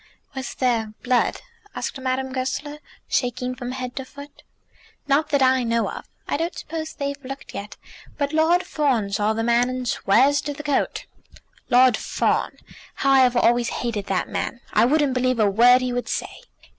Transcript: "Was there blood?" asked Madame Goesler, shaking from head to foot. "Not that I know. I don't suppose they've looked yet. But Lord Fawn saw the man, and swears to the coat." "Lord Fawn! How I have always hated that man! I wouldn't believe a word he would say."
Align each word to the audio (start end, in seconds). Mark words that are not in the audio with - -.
"Was 0.33 0.55
there 0.55 0.95
blood?" 1.03 1.41
asked 1.75 1.99
Madame 1.99 2.33
Goesler, 2.33 2.79
shaking 3.07 3.53
from 3.53 3.71
head 3.73 3.95
to 3.97 4.03
foot. 4.03 4.41
"Not 5.07 5.29
that 5.29 5.43
I 5.43 5.61
know. 5.61 5.91
I 6.27 6.37
don't 6.37 6.57
suppose 6.57 6.93
they've 6.93 7.23
looked 7.23 7.53
yet. 7.53 7.77
But 8.17 8.33
Lord 8.33 8.63
Fawn 8.63 9.11
saw 9.11 9.33
the 9.33 9.43
man, 9.43 9.69
and 9.69 9.87
swears 9.87 10.41
to 10.41 10.55
the 10.55 10.63
coat." 10.63 11.05
"Lord 11.69 11.95
Fawn! 11.97 12.57
How 12.95 13.11
I 13.11 13.19
have 13.19 13.35
always 13.37 13.69
hated 13.69 14.07
that 14.07 14.27
man! 14.27 14.61
I 14.73 14.85
wouldn't 14.85 15.13
believe 15.13 15.39
a 15.39 15.47
word 15.47 15.81
he 15.81 15.93
would 15.93 16.09
say." 16.09 16.41